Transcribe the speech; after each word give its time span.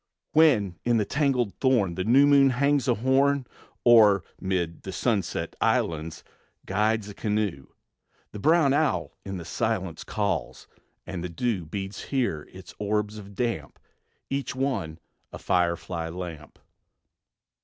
When 0.31 0.79
in 0.83 0.97
the 0.97 1.05
tangled 1.05 1.53
thorn 1.59 1.93
The 1.93 2.03
new 2.03 2.25
moon 2.25 2.49
hangs 2.49 2.87
a 2.87 2.95
horn, 2.95 3.45
Or, 3.83 4.23
'mid 4.39 4.81
the 4.81 4.91
sunset's 4.91 5.55
islands, 5.61 6.23
Guides 6.65 7.07
a 7.09 7.13
canoe, 7.13 7.67
The 8.31 8.39
brown 8.39 8.73
owl 8.73 9.11
in 9.23 9.37
the 9.37 9.45
silence 9.45 10.03
Calls, 10.03 10.67
and 11.05 11.23
the 11.23 11.29
dew 11.29 11.67
Beads 11.67 12.05
here 12.05 12.49
its 12.51 12.73
orbs 12.79 13.19
of 13.19 13.35
damp, 13.35 13.77
Each 14.27 14.55
one 14.55 14.97
a 15.31 15.37
firefly 15.37 16.09
lamp. 16.09 16.57